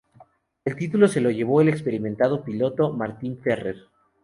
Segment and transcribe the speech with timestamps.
[0.65, 3.85] El título se lo llevó el experimentado piloto, Martín Ferrer.